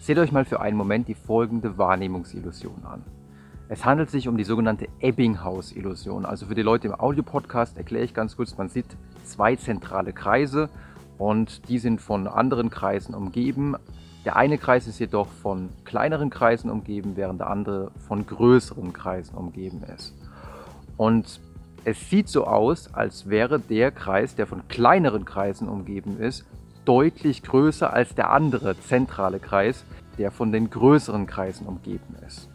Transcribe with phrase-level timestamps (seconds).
[0.00, 3.02] Seht euch mal für einen Moment die folgende Wahrnehmungsillusion an.
[3.68, 6.24] Es handelt sich um die sogenannte Ebbinghaus-Illusion.
[6.24, 8.86] Also für die Leute im Audiopodcast erkläre ich ganz kurz, man sieht
[9.24, 10.68] zwei zentrale Kreise
[11.18, 13.74] und die sind von anderen Kreisen umgeben.
[14.24, 19.36] Der eine Kreis ist jedoch von kleineren Kreisen umgeben, während der andere von größeren Kreisen
[19.36, 20.14] umgeben ist.
[20.96, 21.40] Und
[21.84, 26.44] es sieht so aus, als wäre der Kreis, der von kleineren Kreisen umgeben ist,
[26.86, 29.84] deutlich größer als der andere zentrale Kreis,
[30.16, 32.48] der von den größeren Kreisen umgeben ist.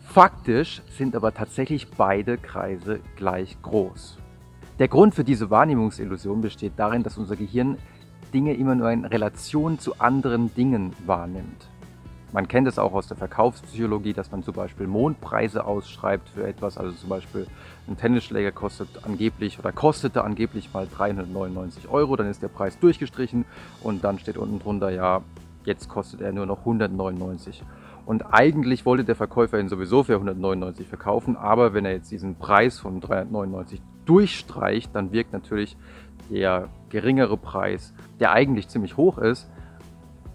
[0.00, 4.18] Faktisch sind aber tatsächlich beide Kreise gleich groß.
[4.78, 7.76] Der Grund für diese Wahrnehmungsillusion besteht darin, dass unser Gehirn
[8.32, 11.68] Dinge immer nur in Relation zu anderen Dingen wahrnimmt.
[12.32, 16.76] Man kennt es auch aus der Verkaufspsychologie, dass man zum Beispiel Mondpreise ausschreibt für etwas.
[16.76, 17.46] Also zum Beispiel
[17.88, 23.44] ein Tennisschläger kostet angeblich oder kostete angeblich mal 399 Euro, dann ist der Preis durchgestrichen
[23.82, 25.22] und dann steht unten drunter, ja,
[25.64, 27.88] jetzt kostet er nur noch 199 Euro.
[28.08, 32.36] Und eigentlich wollte der Verkäufer ihn sowieso für 199 verkaufen, aber wenn er jetzt diesen
[32.36, 35.76] Preis von 399 durchstreicht, dann wirkt natürlich
[36.30, 39.50] der geringere Preis, der eigentlich ziemlich hoch ist,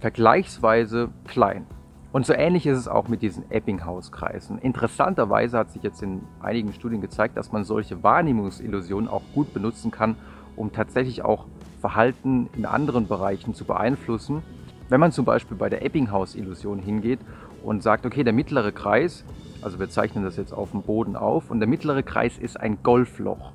[0.02, 1.66] vergleichsweise klein.
[2.14, 4.60] Und so ähnlich ist es auch mit diesen Ebbinghaus-Kreisen.
[4.60, 9.90] Interessanterweise hat sich jetzt in einigen Studien gezeigt, dass man solche Wahrnehmungsillusionen auch gut benutzen
[9.90, 10.16] kann,
[10.56, 11.48] um tatsächlich auch
[11.82, 14.44] Verhalten in anderen Bereichen zu beeinflussen.
[14.90, 17.20] Wenn man zum Beispiel bei der Ebbinghaus-Illusion hingeht
[17.64, 19.26] und sagt, okay, der mittlere Kreis,
[19.64, 22.78] also wir zeichnen das jetzt auf dem Boden auf, und der mittlere Kreis ist ein
[22.84, 23.54] Golfloch.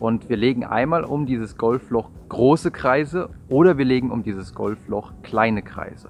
[0.00, 5.12] Und wir legen einmal um dieses Golfloch große Kreise oder wir legen um dieses Golfloch
[5.22, 6.08] kleine Kreise.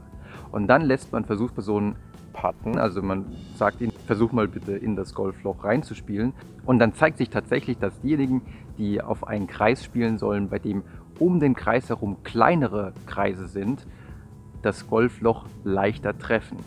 [0.52, 1.96] Und dann lässt man Versuchspersonen
[2.32, 6.32] putten, also man sagt ihnen, versuch mal bitte in das Golfloch reinzuspielen.
[6.64, 8.42] Und dann zeigt sich tatsächlich, dass diejenigen,
[8.78, 10.82] die auf einen Kreis spielen sollen, bei dem
[11.18, 13.86] um den Kreis herum kleinere Kreise sind,
[14.62, 16.58] das Golfloch leichter treffen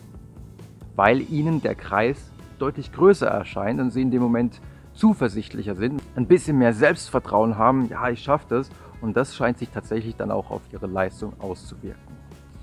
[0.96, 4.62] weil ihnen der Kreis deutlich größer erscheint und sie in dem Moment
[4.94, 9.70] zuversichtlicher sind, ein bisschen mehr Selbstvertrauen haben, ja, ich schaffe das und das scheint sich
[9.70, 12.21] tatsächlich dann auch auf ihre Leistung auszuwirken.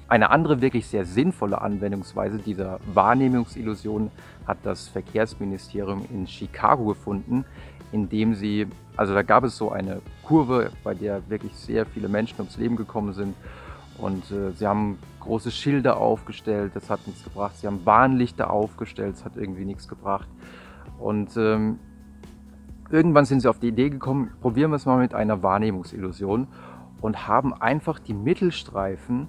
[0.09, 4.11] Eine andere wirklich sehr sinnvolle Anwendungsweise dieser Wahrnehmungsillusion
[4.47, 7.45] hat das Verkehrsministerium in Chicago gefunden,
[7.93, 12.41] indem sie, also da gab es so eine Kurve, bei der wirklich sehr viele Menschen
[12.41, 13.35] ums Leben gekommen sind
[13.99, 17.57] und äh, sie haben große Schilder aufgestellt, das hat nichts gebracht.
[17.57, 20.29] Sie haben Warnlichter aufgestellt, das hat irgendwie nichts gebracht.
[20.99, 21.79] Und ähm,
[22.91, 26.47] irgendwann sind sie auf die Idee gekommen, probieren wir es mal mit einer Wahrnehmungsillusion
[27.01, 29.29] und haben einfach die Mittelstreifen,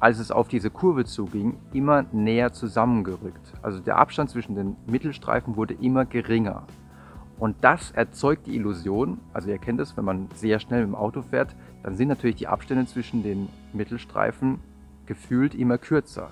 [0.00, 3.52] als es auf diese Kurve zuging, immer näher zusammengerückt.
[3.62, 6.64] Also der Abstand zwischen den Mittelstreifen wurde immer geringer.
[7.38, 10.94] Und das erzeugt die Illusion, also ihr kennt es, wenn man sehr schnell mit dem
[10.94, 14.58] Auto fährt, dann sind natürlich die Abstände zwischen den Mittelstreifen
[15.06, 16.30] gefühlt immer kürzer.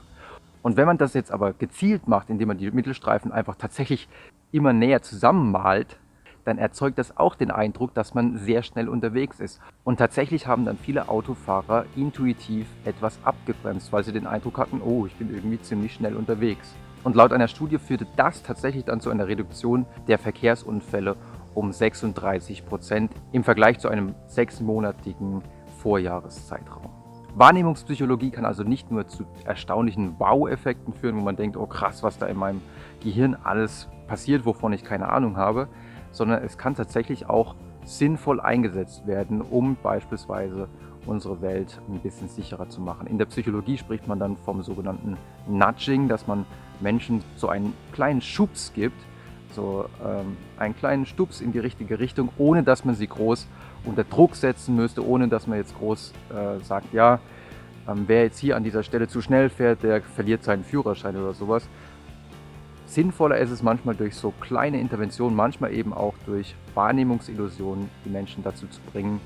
[0.62, 4.08] Und wenn man das jetzt aber gezielt macht, indem man die Mittelstreifen einfach tatsächlich
[4.50, 5.98] immer näher zusammenmalt,
[6.48, 9.60] dann erzeugt das auch den Eindruck, dass man sehr schnell unterwegs ist.
[9.84, 15.04] Und tatsächlich haben dann viele Autofahrer intuitiv etwas abgebremst, weil sie den Eindruck hatten, oh,
[15.04, 16.74] ich bin irgendwie ziemlich schnell unterwegs.
[17.04, 21.16] Und laut einer Studie führte das tatsächlich dann zu einer Reduktion der Verkehrsunfälle
[21.54, 25.42] um 36 Prozent im Vergleich zu einem sechsmonatigen
[25.82, 26.90] Vorjahreszeitraum.
[27.34, 32.18] Wahrnehmungspsychologie kann also nicht nur zu erstaunlichen Wow-Effekten führen, wo man denkt, oh krass, was
[32.18, 32.62] da in meinem
[33.00, 35.68] Gehirn alles passiert, wovon ich keine Ahnung habe,
[36.12, 37.54] sondern es kann tatsächlich auch
[37.84, 40.68] sinnvoll eingesetzt werden, um beispielsweise
[41.06, 43.06] unsere Welt ein bisschen sicherer zu machen.
[43.06, 46.44] In der Psychologie spricht man dann vom sogenannten Nudging, dass man
[46.80, 49.00] Menschen so einen kleinen Schubs gibt,
[49.52, 53.46] so ähm, einen kleinen Stups in die richtige Richtung, ohne dass man sie groß
[53.84, 57.20] unter Druck setzen müsste, ohne dass man jetzt groß äh, sagt, ja,
[57.88, 61.32] ähm, wer jetzt hier an dieser Stelle zu schnell fährt, der verliert seinen Führerschein oder
[61.32, 61.66] sowas.
[62.88, 68.42] Sinnvoller ist es manchmal durch so kleine Interventionen, manchmal eben auch durch Wahrnehmungsillusionen, die Menschen
[68.42, 69.20] dazu zu bringen,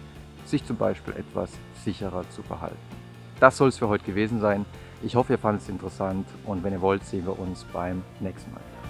[0.44, 1.52] sich zum Beispiel etwas
[1.84, 2.76] sicherer zu verhalten.
[3.38, 4.66] Das soll es für heute gewesen sein.
[5.00, 8.52] Ich hoffe, ihr fandet es interessant und wenn ihr wollt, sehen wir uns beim nächsten
[8.52, 8.81] Mal.